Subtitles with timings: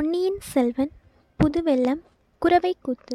[0.00, 0.90] பொன்னியின் செல்வன்
[1.40, 2.02] புதுவெல்லம்
[2.42, 3.14] குறவை கூத்து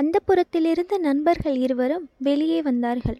[0.00, 3.18] அந்த புறத்திலிருந்த நண்பர்கள் இருவரும் வெளியே வந்தார்கள்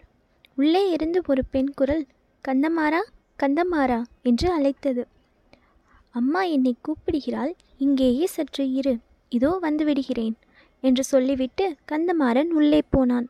[0.55, 2.05] உள்ளே இருந்து ஒரு பெண் குரல்
[2.45, 3.01] கந்தமாரா
[3.43, 3.99] கந்தமாரா
[4.23, 5.05] என்று அழைத்தது
[6.15, 7.53] அம்மா என்னை கூப்பிடுகிறாள்
[7.79, 8.95] இங்கேயே சற்று இரு
[9.33, 10.37] இதோ வந்துவிடுகிறேன்
[10.83, 13.29] என்று சொல்லிவிட்டு கந்தமாறன் உள்ளே போனான்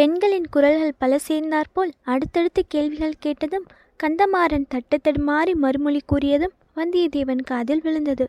[0.00, 3.68] பெண்களின் குரல்கள் பல சேர்ந்தாற்போல் அடுத்தடுத்து கேள்விகள் கேட்டதும்
[4.00, 8.26] கந்தமாறன் தட்டு தடுமாறி மறுமொழி கூறியதும் வந்தியத்தேவன் காதில் விழுந்தது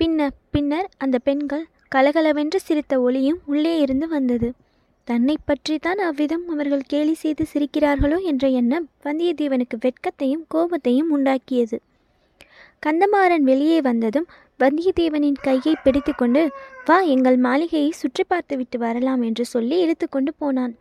[0.00, 0.28] பின்ன
[0.50, 4.48] பின்னர் அந்த பெண்கள் கலகலவென்று சிரித்த ஒளியும் உள்ளே இருந்து வந்தது
[5.08, 11.78] தன்னை பற்றித்தான் அவ்விதம் அவர்கள் கேலி செய்து சிரிக்கிறார்களோ என்ற எண்ணம் வந்தியத்தேவனுக்கு வெட்கத்தையும் கோபத்தையும் உண்டாக்கியது
[12.82, 14.28] கந்தமாறன் வெளியே வந்ததும்
[14.60, 16.42] வந்தியத்தேவனின் கையை பிடித்துக்கொண்டு
[16.86, 20.74] வா எங்கள் மாளிகையை சுற்றி பார்த்துவிட்டு வரலாம் என்று சொல்லி இழுத்துக்கொண்டு போனான்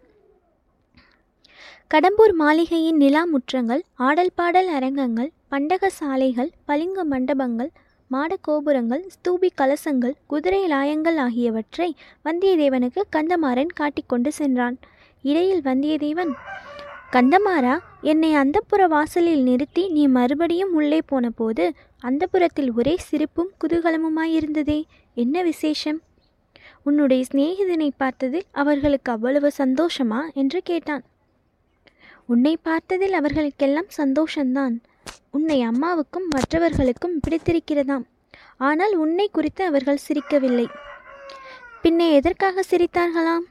[1.92, 7.72] கடம்பூர் மாளிகையின் நிலா முற்றங்கள் ஆடல் பாடல் அரங்கங்கள் பண்டகசாலைகள் பளிங்கு மண்டபங்கள்
[8.12, 11.88] மாடக்கோபுரங்கள் ஸ்தூபி கலசங்கள் குதிரை லாயங்கள் ஆகியவற்றை
[12.26, 14.78] வந்தியத்தேவனுக்கு கந்தமாறன் காட்டிக்கொண்டு சென்றான்
[15.24, 16.32] இடையில் வந்தியத்தேவன்
[17.12, 17.76] கந்தமாறா
[18.02, 21.66] என்னை அந்தப்புற வாசலில் நிறுத்தி நீ மறுபடியும் உள்ளே போனபோது
[22.04, 24.80] அந்தப்புறத்தில் ஒரே சிரிப்பும் குதூகலமுமாயிருந்ததே
[25.18, 26.00] என்ன விசேஷம்
[26.84, 31.06] உன்னுடைய சிநேகிதனை பார்த்ததில் அவர்களுக்கு அவ்வளவு சந்தோஷமா என்று கேட்டான்
[32.26, 34.76] உன்னை பார்த்ததில் அவர்களுக்கெல்லாம் சந்தோஷந்தான்
[35.32, 38.06] உன்னை அம்மாவுக்கும் மற்றவர்களுக்கும் பிடித்திருக்கிறதாம்
[38.60, 40.68] ஆனால் உன்னை குறித்து அவர்கள் சிரிக்கவில்லை
[41.82, 43.46] பின்னே எதற்காக சிரித்தார்களாம்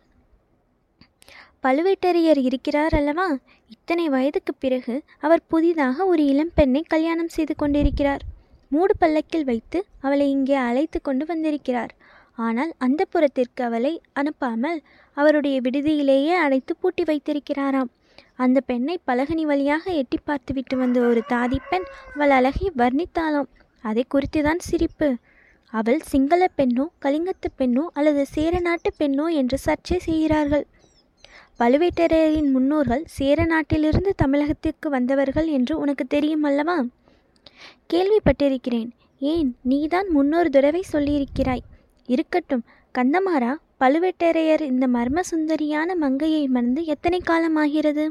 [1.65, 3.27] பழுவேட்டரையர் இருக்கிறார் அல்லவா
[3.71, 4.95] இத்தனை வயதுக்கு பிறகு
[5.19, 8.23] அவர் புதிதாக ஒரு இளம்பெண்ணை கல்யாணம் செய்து கொண்டிருக்கிறார்
[8.73, 11.93] மூடு பல்லக்கில் வைத்து அவளை இங்கே அழைத்து கொண்டு வந்திருக்கிறார்
[12.39, 14.81] ஆனால் அந்த புறத்திற்கு அவளை அனுப்பாமல்
[15.17, 17.91] அவருடைய விடுதியிலேயே அடைத்து பூட்டி வைத்திருக்கிறாராம்
[18.39, 23.51] அந்த பெண்ணை பலகனி வழியாக எட்டி பார்த்துவிட்டு வந்த ஒரு தாதிப்பெண் அவள் அழகை வர்ணித்தாளாம்
[23.85, 25.09] அதை குறித்துதான் சிரிப்பு
[25.73, 30.67] அவள் சிங்கள பெண்ணோ கலிங்கத்து பெண்ணோ அல்லது சேர நாட்டு பெண்ணோ என்று சர்ச்சை செய்கிறார்கள்
[31.61, 36.77] பழுவேட்டரையரின் முன்னோர்கள் சேர நாட்டிலிருந்து தமிழகத்திற்கு வந்தவர்கள் என்று உனக்கு தெரியும் அல்லவா
[37.93, 38.91] கேள்விப்பட்டிருக்கிறேன்
[39.21, 41.65] ஏன் நீதான் முன்னொரு தடவை சொல்லியிருக்கிறாய்
[42.09, 42.65] இருக்கட்டும்
[42.95, 43.53] கந்தமாரா
[43.81, 48.05] பழுவேட்டரையர் இந்த மர்ம சுந்தரியான மங்கையை மணந்து எத்தனை காலமாகிறது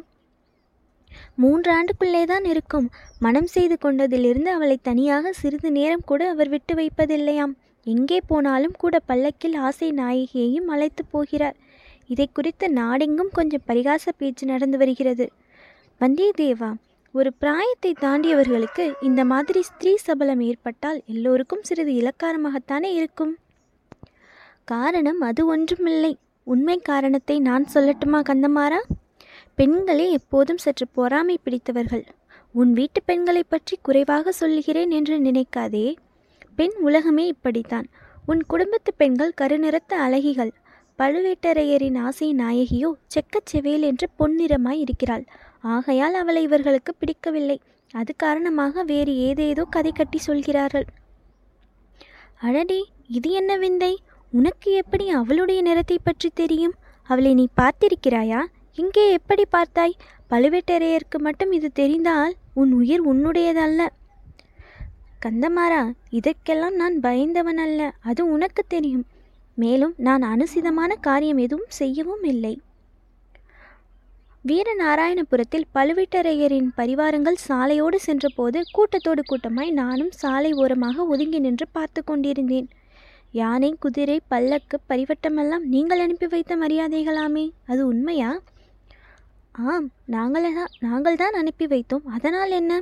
[1.40, 2.88] மூன்றாண்டுக்குள்ளே தான் இருக்கும்
[3.20, 7.54] மனம் செய்து கொண்டதிலிருந்து அவளை தனியாக சிறிது நேரம் கூட அவர் விட்டு வைப்பதில்லையாம்
[7.86, 11.58] எங்கே போனாலும் கூட பல்லக்கில் ஆசை நாயகியையும் அழைத்து போகிறார்
[12.06, 15.26] இதை குறித்து நாடெங்கும் கொஞ்சம் பரிகாச பேச்சு நடந்து வருகிறது
[16.02, 16.72] வந்தியத்தேவா
[17.14, 23.34] ஒரு பிராயத்தை தாண்டியவர்களுக்கு இந்த மாதிரி ஸ்திரீ சபலம் ஏற்பட்டால் எல்லோருக்கும் சிறிது இலக்காரமாகத்தானே இருக்கும்
[24.66, 26.14] காரணம் அது ஒன்றுமில்லை
[26.48, 28.80] உண்மை காரணத்தை நான் சொல்லட்டுமா கந்தமாரா
[29.58, 32.06] பெண்களே எப்போதும் சற்று பொறாமை பிடித்தவர்கள்
[32.56, 35.86] உன் வீட்டு பெண்களை பற்றி குறைவாக சொல்லுகிறேன் என்று நினைக்காதே
[36.58, 37.88] பெண் உலகமே இப்படித்தான்
[38.26, 40.52] உன் குடும்பத்து பெண்கள் கருநிறத்த அழகிகள்
[41.00, 45.26] பழுவேட்டரையரின் ஆசை நாயகியோ செக்கச் செவேல் என்று பொன்னிறமாய் இருக்கிறாள்
[45.70, 47.58] ஆகையால் அவளை இவர்களுக்கு பிடிக்கவில்லை
[47.94, 50.88] அது காரணமாக வேறு ஏதேதோ கதை கட்டி சொல்கிறார்கள்
[52.42, 52.80] அழடி
[53.10, 53.94] இது என்ன விந்தை
[54.34, 56.76] உனக்கு எப்படி அவளுடைய நிறத்தை பற்றி தெரியும்
[57.10, 58.42] அவளை நீ பார்த்திருக்கிறாயா
[58.78, 60.00] இங்கே எப்படி பார்த்தாய்
[60.32, 63.82] பழுவேட்டரையருக்கு மட்டும் இது தெரிந்தால் உன் உயிர் உன்னுடையதல்ல
[65.22, 65.84] கந்தமாரா
[66.10, 69.06] இதற்கெல்லாம் நான் பயந்தவன் அல்ல அது உனக்கு தெரியும்
[69.58, 72.54] மேலும் நான் அனுசிதமான காரியம் எதுவும் செய்யவும் இல்லை
[74.46, 82.68] வீரநாராயணபுரத்தில் பழுவேட்டரையரின் பரிவாரங்கள் சாலையோடு சென்றபோது கூட்டத்தோடு கூட்டமாய் நானும் சாலை ஓரமாக ஒதுங்கி நின்று பார்த்து கொண்டிருந்தேன்
[83.34, 88.30] யானை குதிரை பல்லக்கு பரிவட்டமெல்லாம் நீங்கள் அனுப்பி வைத்த மரியாதைகளாமே அது உண்மையா
[89.56, 92.74] ஆம் நாங்களே தான் நாங்கள் தான் அனுப்பி வைத்தோம் அதனால் என்ன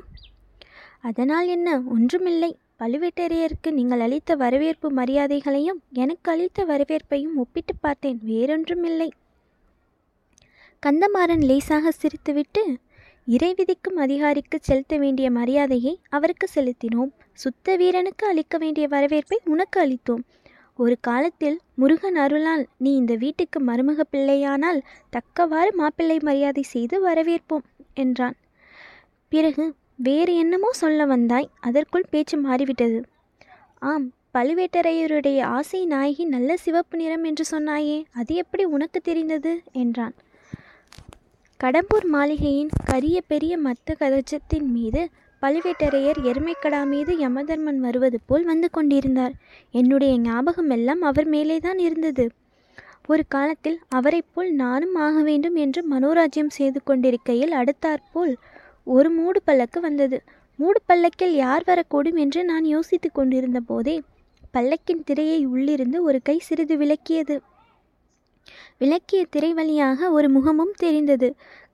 [1.02, 2.52] அதனால் என்ன ஒன்றுமில்லை
[2.78, 9.10] பழுவேட்டரையருக்கு நீங்கள் அளித்த வரவேற்பு மரியாதைகளையும் எனக்கு அளித்த வரவேற்பையும் ஒப்பிட்டு பார்த்தேன் வேறொன்றுமில்லை
[10.84, 12.64] கந்தமாறன் லேசாக சிரித்துவிட்டு
[13.28, 17.12] இறை விதிக்கும் அதிகாரிக்கு செலுத்த வேண்டிய மரியாதையை அவருக்கு செலுத்தினோம்
[17.34, 20.24] சுத்த வீரனுக்கு அளிக்க வேண்டிய வரவேற்பை உனக்கு அளித்தோம்
[20.80, 24.80] ஒரு காலத்தில் முருகன் அருளால் நீ இந்த வீட்டுக்கு மருமக பிள்ளையானால்
[25.10, 27.66] தக்கவாறு மாப்பிள்ளை மரியாதை செய்து வரவேற்போம்
[27.94, 28.38] என்றான்
[29.32, 29.66] பிறகு
[30.00, 33.00] வேறு என்னமோ சொல்ல வந்தாய் அதற்குள் பேச்சு மாறிவிட்டது
[33.82, 34.06] ஆம்
[34.34, 40.16] பழுவேட்டரையருடைய ஆசை நாயகி நல்ல சிவப்பு நிறம் என்று சொன்னாயே அது எப்படி உனக்கு தெரிந்தது என்றான்
[41.60, 45.02] கடம்பூர் மாளிகையின் கரிய பெரிய மத்த கதச்சத்தின் மீது
[45.44, 49.34] பழுவேட்டரையர் எருமைக்கடா மீது யமதர்மன் வருவது போல் வந்து கொண்டிருந்தார்
[49.74, 52.26] என்னுடைய ஞாபகம் எல்லாம் அவர் மேலேதான் இருந்தது
[53.08, 58.34] ஒரு காலத்தில் அவரைப் போல் நானும் ஆக வேண்டும் என்று மனோராஜ்யம் செய்து கொண்டிருக்கையில் அடுத்தாற்போல்
[58.88, 60.18] ஒரு மூடு பல்லக்கு வந்தது
[60.60, 63.96] மூடு பல்லக்கில் யார் வரக்கூடும் என்று நான் யோசித்து கொண்டிருந்த போதே
[64.54, 67.36] பல்லக்கின் திரையை உள்ளிருந்து ஒரு கை சிறிது விளக்கியது
[68.78, 71.30] விளக்கிய திரை வழியாக ஒரு முகமும் தெரிந்தது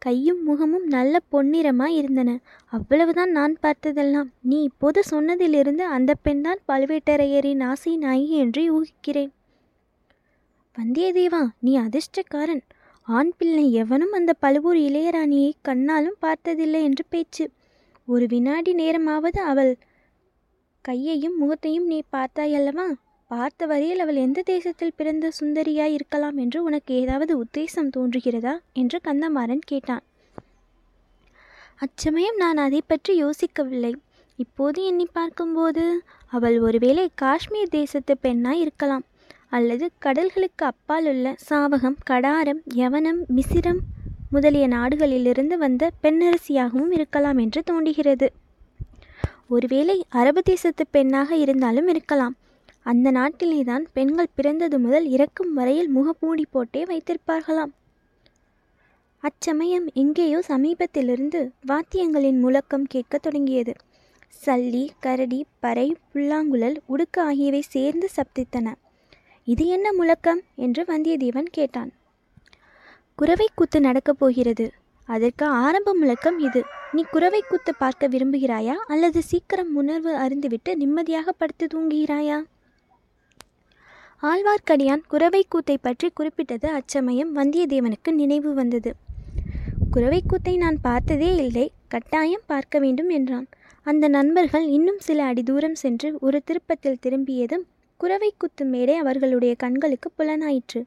[0.01, 2.31] கையும் முகமும் நல்ல பொன்னிறமாய் இருந்தன
[2.71, 9.31] அவ்வளவுதான் நான் பார்த்ததெல்லாம் நீ இப்போது சொன்னதிலிருந்து அந்த பெண்தான் பழுவேட்டரையரின் ஆசை நாயகி என்று யூகிக்கிறேன்
[10.75, 12.63] வந்தியத்தேவா நீ அதிர்ஷ்டக்காரன்
[13.07, 17.45] ஆண் பிள்ளை எவனும் அந்த பழுவூர் இளையராணியை கண்ணாலும் பார்த்ததில்லை என்று பேச்சு
[18.07, 19.73] ஒரு வினாடி நேரமாவது அவள்
[20.85, 22.87] கையையும் முகத்தையும் நீ பார்த்தாயல்லவா
[23.31, 29.63] பார்த்த வரையில் அவள் எந்த தேசத்தில் பிறந்த சுந்தரியாய் இருக்கலாம் என்று உனக்கு ஏதாவது உத்தேசம் தோன்றுகிறதா என்று கந்தமாறன்
[29.65, 30.05] கேட்டான்
[31.79, 33.93] அச்சமயம் நான் அதை பற்றி யோசிக்கவில்லை
[34.39, 35.83] இப்போது எண்ணி பார்க்கும்போது
[36.31, 39.05] அவள் ஒருவேளை காஷ்மீர் தேசத்து பெண்ணாய் இருக்கலாம்
[39.49, 43.79] அல்லது கடல்களுக்கு அப்பால் உள்ள சாவகம் கடாரம் யவனம் மிசிரம்
[44.31, 48.27] முதலிய நாடுகளிலிருந்து வந்த பெண்ணரசியாகவும் இருக்கலாம் என்று தோன்றுகிறது
[49.47, 52.35] ஒருவேளை அரபு தேசத்து பெண்ணாக இருந்தாலும் இருக்கலாம்
[52.89, 57.73] அந்த நாட்டிலேதான் பெண்கள் பிறந்தது முதல் இறக்கும் வரையில் முகமூடி போட்டே வைத்திருப்பார்களாம்
[59.23, 61.39] அச்சமயம் எங்கேயோ சமீபத்திலிருந்து
[61.67, 63.73] வாத்தியங்களின் முழக்கம் கேட்கத் தொடங்கியது
[64.41, 68.73] சல்லி கரடி பறை புல்லாங்குழல் உடுக்கு ஆகியவை சேர்ந்து சப்தித்தன
[69.47, 71.91] இது என்ன முழக்கம் என்று வந்தியத்தேவன் கேட்டான்
[73.19, 74.65] குறவை கூத்து நடக்கப் போகிறது
[75.09, 76.61] அதற்கு ஆரம்ப முழக்கம் இது
[76.93, 82.37] நீ குறவை கூத்து பார்க்க விரும்புகிறாயா அல்லது சீக்கிரம் உணர்வு அறிந்துவிட்டு நிம்மதியாக படுத்து தூங்குகிறாயா
[84.23, 88.91] ஆழ்வார்க்கடியான் குரவைக்கூத்தை பற்றி குறிப்பிட்டது அச்சமயம் வந்தியத்தேவனுக்கு நினைவு வந்தது
[89.91, 91.65] குரவைக்கூத்தை நான் பார்த்ததே இல்லை
[91.87, 93.45] கட்டாயம் பார்க்க வேண்டும் என்றான்
[93.85, 97.63] அந்த நண்பர்கள் இன்னும் சில அடி தூரம் சென்று ஒரு திருப்பத்தில் திரும்பியதும்
[97.99, 100.81] குரவைக்குத்து மேடை அவர்களுடைய கண்களுக்கு புலனாயிற்று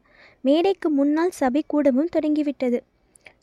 [0.45, 2.79] மேடைக்கு முன்னால் சபை கூடவும் தொடங்கிவிட்டது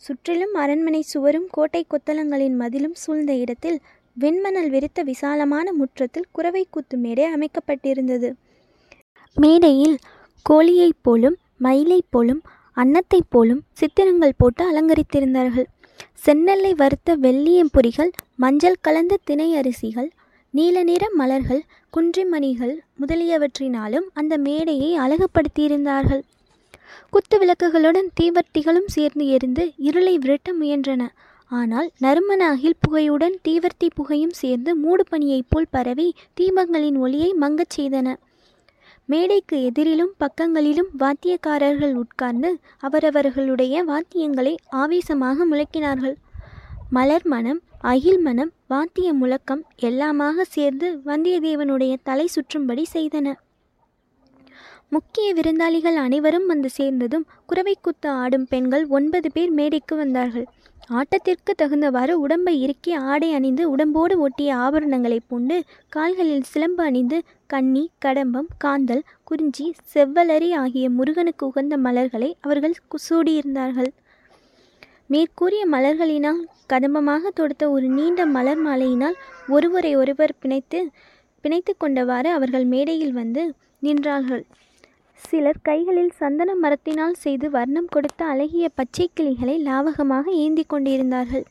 [0.00, 3.80] சுற்றிலும் அரண்மனை சுவரும் கோட்டை கொத்தளங்களின் மதிலும் சூழ்ந்த இடத்தில்
[4.18, 8.30] வெண்மணல் விரித்த விசாலமான முற்றத்தில் குரவைக்கூத்து மேடை அமைக்கப்பட்டிருந்தது
[9.38, 9.98] மேடையில்
[10.46, 11.36] கோழியைப் போலும்
[11.58, 12.42] மயிலைப் போலும்
[12.78, 15.68] அன்னத்தைப் போலும் சித்திரங்கள் போட்டு அலங்கரித்திருந்தார்கள்
[16.26, 18.12] செந்நெல்லை வறுத்த வெள்ளியம்புரிகள்
[18.36, 20.10] மஞ்சள் கலந்த தினை அரிசிகள்
[20.54, 21.62] நீல நிற மலர்கள்
[21.94, 26.24] குன்றிமணிகள் முதலியவற்றினாலும் அந்த மேடையை அழகுபடுத்தியிருந்தார்கள்
[27.10, 31.04] குத்து விளக்குகளுடன் தீவர்த்திகளும் சேர்ந்து எரிந்து இருளை விரட்ட முயன்றன
[31.52, 36.08] ஆனால் நறுமண அகில் புகையுடன் தீவர்த்தி புகையும் சேர்ந்து மூடு பனியைப் போல் பரவி
[36.38, 38.08] தீபங்களின் ஒளியை மங்கச் செய்தன
[39.10, 42.50] மேடைக்கு எதிரிலும் பக்கங்களிலும் வாத்தியக்காரர்கள் உட்கார்ந்து
[42.80, 46.16] அவரவர்களுடைய வாத்தியங்களை ஆவேசமாக முழக்கினார்கள்
[46.90, 47.62] மலர் மனம்
[47.84, 53.28] அகில் மனம் வாத்திய முழக்கம் எல்லாமாக சேர்ந்து வந்தியத்தேவனுடைய தலை சுற்றும்படி செய்தன
[54.92, 57.26] முக்கிய விருந்தாளிகள் அனைவரும் வந்து சேர்ந்ததும்
[57.84, 60.48] குத்து ஆடும் பெண்கள் ஒன்பது பேர் மேடைக்கு வந்தார்கள்
[60.92, 65.58] ஆட்டத்திற்கு தகுந்தவாறு உடம்பை இறுக்கி ஆடை அணிந்து உடம்போடு ஒட்டிய ஆபரணங்களை பூண்டு
[65.90, 67.18] கால்களில் சிலம்பு அணிந்து
[67.46, 72.76] கன்னி கடம்பம் காந்தல் குறிஞ்சி செவ்வலரி ஆகிய முருகனுக்கு உகந்த மலர்களை அவர்கள்
[73.00, 73.92] சூடியிருந்தார்கள்
[75.06, 76.42] மேற்கூறிய மலர்களினால்
[76.68, 79.18] கதம்பமாக தொடுத்த ஒரு நீண்ட மலர் மாலையினால்
[79.50, 80.82] ஒருவரை ஒருவர் பிணைத்து
[81.44, 83.44] பிணைத்து கொண்டவாறு அவர்கள் மேடையில் வந்து
[83.82, 84.44] நின்றார்கள்
[85.20, 91.46] சிலர் கைகளில் சந்தன மரத்தினால் செய்து வர்ணம் கொடுத்த அழகிய பச்சை கிளிகளை லாவகமாக ஏந்தி கொண்டிருந்தார்கள்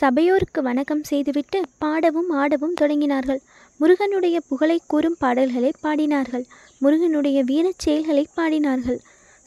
[0.00, 3.40] சபையோருக்கு வணக்கம் செய்துவிட்டு பாடவும் ஆடவும் தொடங்கினார்கள்
[3.80, 6.44] முருகனுடைய புகழை கூறும் பாடல்களை பாடினார்கள்
[6.80, 9.00] முருகனுடைய வீரச் செயல்களை பாடினார்கள்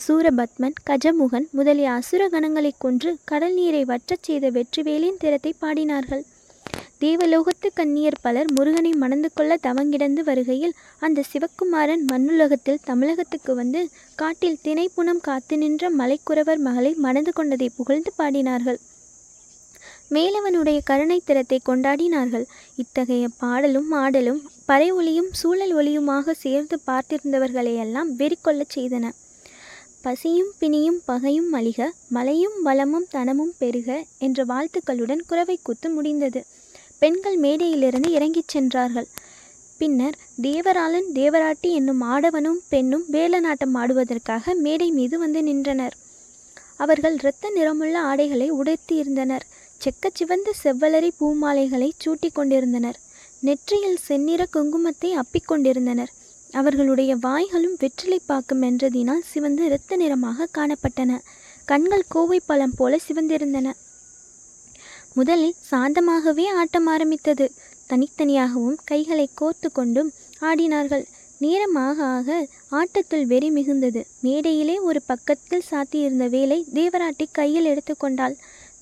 [0.00, 6.24] சூரபத்மன் கஜமுகன் முதலிய அசுர கணங்களை கொன்று கடல் நீரை வற்றச் செய்த வெற்றிவேலின் திறத்தை பாடினார்கள்
[7.01, 10.74] தேவலோகத்து கன்னியர் பலர் முருகனை மணந்து கொள்ள தவங்கிடந்து வருகையில்
[11.00, 13.82] அந்த சிவக்குமாரன் மண்ணுலகத்தில் தமிழகத்துக்கு வந்து
[14.15, 18.79] காட்டில் தினைப்புணம் காத்து நின்ற மலைக்குறவர் மகளை மணந்து கொண்டதை புகழ்ந்து பாடினார்கள்
[20.12, 22.46] மேலவனுடைய கருணை திறத்தை கொண்டாடினார்கள்
[22.75, 24.44] இத்தகைய பாடலும் ஆடலும்
[24.65, 29.08] பறை ஒளியும் சூழல் ஒளியுமாக சேர்ந்து பார்த்திருந்தவர்களையெல்லாம் வெறிக்கொள்ளச் செய்தன
[30.01, 31.88] பசியும் பிணியும் பகையும் அழிக
[32.10, 33.89] மலையும் வளமும் தனமும் பெருக
[34.20, 36.41] என்ற வாழ்த்துக்களுடன் குறவை கூத்து முடிந்தது
[37.00, 39.10] பெண்கள் மேடையிலிருந்து இறங்கிச் சென்றார்கள்
[39.79, 40.15] பின்னர்
[40.41, 45.96] தேவராளன் தேவராட்டி என்னும் ஆடவனும் பெண்ணும் வேலநாட்டம் ஆடுவதற்காக மேடை மீது வந்து நின்றனர்
[46.77, 49.46] அவர்கள் இரத்த நிறமுள்ள ஆடைகளை உடைத்திருந்தனர்
[49.82, 52.98] செக்கச்சிவந்த செவ்வலரி பூமாலைகளை சூட்டி கொண்டிருந்தனர்
[53.39, 56.12] நெற்றியில் செந்நிற குங்குமத்தை அப்பிக்கொண்டிருந்தனர்
[56.53, 61.20] அவர்களுடைய வாய்களும் வெற்றிலை பாக்கும் என்றதினால் சிவந்து இரத்த நிறமாக காணப்பட்டன
[61.68, 63.68] கண்கள் கோவை பழம் போல சிவந்திருந்தன
[65.20, 67.46] முதலில் சாந்தமாகவே ஆட்டம் ஆரம்பித்தது
[67.89, 70.10] தனித்தனியாகவும் கைகளை கோர்த்து கொண்டும்
[70.41, 71.06] ஆடினார்கள்
[71.41, 72.29] நேரமாக ஆக
[72.72, 78.36] ஆட்டத்தில் வெறி மிகுந்தது மேடையிலே ஒரு பக்கத்தில் சாத்தியிருந்த வேலை தேவராட்டி கையில் எடுத்துக்கொண்டாள்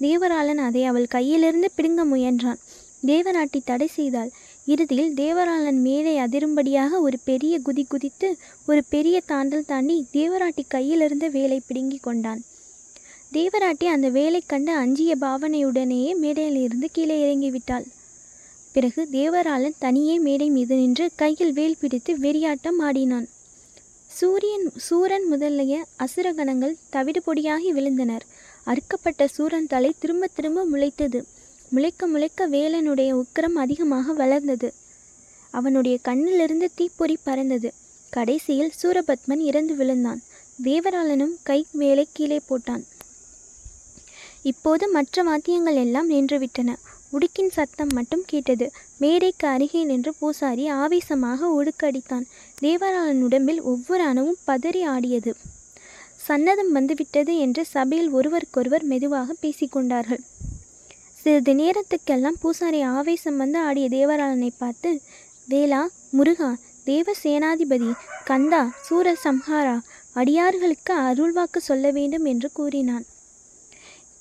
[0.02, 2.60] தேவராளன் அதை அவள் கையிலிருந்து பிடுங்க முயன்றான்
[3.08, 4.32] தேவராட்டி தடை செய்தாள்
[4.68, 8.30] இறுதியில் தேவராளன் மேலே அதிரும்படியாக ஒரு பெரிய குதி குதித்து
[8.68, 12.42] ஒரு பெரிய தாண்டல் தாண்டி தேவராட்டி கையிலிருந்த வேலை பிடுங்கி கொண்டான்
[13.32, 17.86] தேவராட்டி அந்த வேலை கண்டு அஞ்சிய பாவனையுடனேயே மேடையிலிருந்து கீழே இறங்கிவிட்டாள்
[18.76, 23.28] பிறகு தேவராளன் தனியே மேடை மீது நின்று கையில் வேல் பிடித்து வெறியாட்டம் ஆடினான்
[24.12, 28.26] சூரியன் சூரன் முதலிய அசுரகணங்கள் தவிடு பொடியாகி விழுந்தனர்
[28.66, 31.20] அறுக்கப்பட்ட சூரன் தலை திரும்ப திரும்ப முளைத்தது
[31.72, 34.70] முளைக்க முளைக்க வேலனுடைய உக்கரம் அதிகமாக வளர்ந்தது
[35.54, 37.70] அவனுடைய கண்ணிலிருந்து தீப்பொறி பறந்தது
[38.14, 40.22] கடைசியில் சூரபத்மன் இறந்து விழுந்தான்
[40.64, 42.84] தேவராளனும் கை வேலை கீழே போட்டான்
[44.48, 46.72] இப்போது மற்ற வாத்தியங்கள் எல்லாம் நின்றுவிட்டன
[47.14, 48.66] உடுக்கின் சத்தம் மட்டும் கேட்டது
[48.98, 52.26] மேடைக்கு அருகே நின்று பூசாரி ஆவேசமாக உடுக்கடித்தான்
[52.62, 55.32] தேவராளன் உடம்பில் ஒவ்வொரு அணுவும் பதறி ஆடியது
[56.28, 60.24] சன்னதம் வந்துவிட்டது என்று சபையில் ஒருவருக்கொருவர் மெதுவாக பேசிக்கொண்டார்கள்
[61.20, 64.92] சிறிது நேரத்துக்கெல்லாம் பூசாரி ஆவேசம் வந்து ஆடிய தேவராளனை பார்த்து
[65.48, 65.82] வேளா
[66.14, 66.52] முருகா
[66.88, 67.92] தேவ சேனாதிபதி
[68.26, 69.78] கந்தா சூரசம்ஹாரா
[70.16, 73.06] அடியார்களுக்கு அருள்வாக்கு சொல்ல வேண்டும் என்று கூறினான்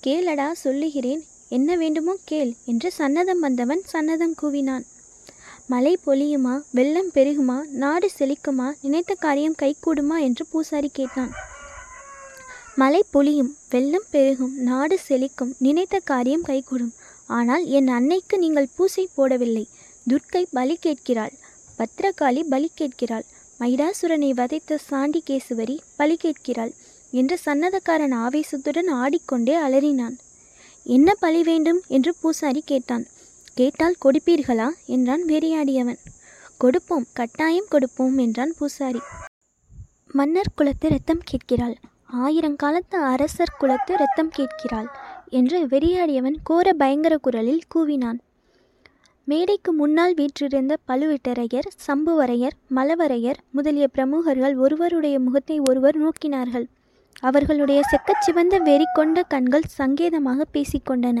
[0.07, 1.21] கேளடா சொல்லுகிறேன்
[1.49, 4.85] என்ன வேண்டுமோ கேள் என்று சன்னதம் வந்தவன் சன்னதம் கூவினான்
[5.67, 11.31] மழை பொழியுமா வெள்ளம் பெருகுமா நாடு செழிக்குமா நினைத்த காரியம் கைகூடுமா என்று பூசாரி கேட்டான்
[12.75, 16.93] மழை பொழியும் வெள்ளம் பெருகும் நாடு செழிக்கும் நினைத்த காரியம் கைகூடும்
[17.29, 19.65] ஆனால் என் அன்னைக்கு நீங்கள் பூசை போடவில்லை
[20.07, 21.35] துர்க்கை பலி கேட்கிறாள்
[21.79, 23.25] பத்ரகாளி பலி கேட்கிறாள்
[23.59, 26.73] மைடாசுரனை வதைத்த சாண்டி கேசுவரி பலி கேட்கிறாள்
[27.13, 30.15] என்று சன்னதக்காரன் ஆவேசத்துடன் ஆடிக்கொண்டே அலறினான்
[30.85, 33.05] என்ன பழி வேண்டும் என்று பூசாரி கேட்டான்
[33.53, 35.99] கேட்டால் கொடுப்பீர்களா என்றான் வெறியாடியவன்
[36.57, 39.01] கொடுப்போம் கட்டாயம் கொடுப்போம் என்றான் பூசாரி
[40.13, 41.75] மன்னர் குலத்து ரத்தம் கேட்கிறாள்
[42.17, 44.87] ஆயிரங்காலத்து அரசர் குலத்து ரத்தம் கேட்கிறாள்
[45.29, 48.19] என்று வெறியாடியவன் கோர பயங்கர குரலில் கூவினான்
[49.27, 56.67] மேடைக்கு முன்னால் வீற்றிருந்த பழுவேட்டரையர் சம்புவரையர் மலவரையர் முதலிய பிரமுகர்கள் ஒருவருடைய முகத்தை ஒருவர் நோக்கினார்கள்
[57.23, 61.19] அவர்களுடைய செக்கச்சிவந்த வெறி கொண்ட கண்கள் சங்கேதமாக பேசிக்கொண்டன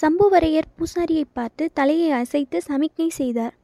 [0.00, 3.54] சம்புவரையர் பூசாரியை பார்த்து தலையை அசைத்து சமிக்ஞை செய்தார்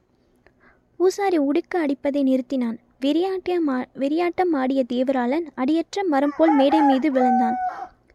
[1.01, 3.69] பூசாரி உடுக்க அடிப்பதை நிறுத்தினான் வெறியாட்டியம்
[3.97, 7.57] வெறியாட்டம் ஆடிய தேவராளன் அடியற்ற மரம் போல் மேடை மீது விழுந்தான்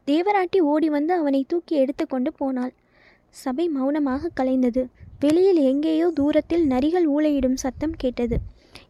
[0.08, 2.74] தேவராட்டி ஓடி வந்து அவனை தூக்கி எடுத்துக்கொண்டு போனாள்
[3.36, 4.84] சபை மௌனமாக கலைந்தது
[5.20, 8.38] வெளியில் எங்கேயோ தூரத்தில் நரிகள் ஊழையிடும் சத்தம் கேட்டது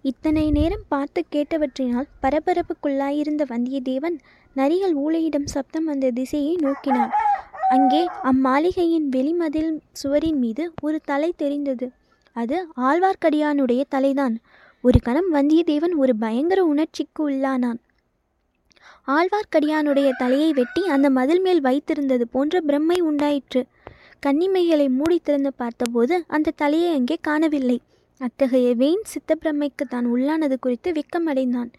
[0.06, 4.18] இத்தனை நேரம் பார்த்து கேட்டவற்றினால் பரபரப்புக்குள்ளாயிருந்த வந்தியத்தேவன்
[4.56, 7.14] நரிகள் ஊழையிடம் சப்தம் வந்த திசையை நோக்கினான்
[7.70, 9.72] அங்கே அம்மாளிகையின் வெளிமதில்
[9.94, 11.88] சுவரின் மீது ஒரு தலை தெரிந்தது
[12.36, 12.58] அது
[12.82, 14.36] ஆழ்வார்க்கடியானுடைய தலைதான்
[14.84, 17.80] ஒரு கணம் வந்தியத்தேவன் ஒரு பயங்கர உணர்ச்சிக்கு உள்ளானான்
[19.08, 23.62] ஆழ்வார்க்கடியானுடைய தலையை வெட்டி அந்த மதில் மேல் வைத்திருந்தது போன்ற பிரம்மை உண்டாயிற்று
[24.24, 27.78] கன்னிமைகளை மூடி திறந்து பார்த்தபோது அந்த தலையை அங்கே காணவில்லை
[28.18, 31.72] அத்தகைய வீண் சித்தப்பிரமைக்கு தான் உள்ளானது குறித்து வெக்கமடைந்தான்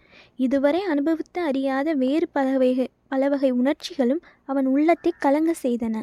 [0.36, 2.74] இதுவரை அனுபவித்து அறியாத வேறு பல
[3.08, 6.02] பலவகை உணர்ச்சிகளும் அவன் உள்ளத்தை கலங்க செய்தன